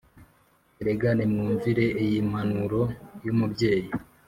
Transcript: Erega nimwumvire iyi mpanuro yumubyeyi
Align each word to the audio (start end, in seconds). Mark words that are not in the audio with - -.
Erega 0.81 1.09
nimwumvire 1.17 1.85
iyi 2.03 2.19
mpanuro 2.29 2.81
yumubyeyi 3.25 3.87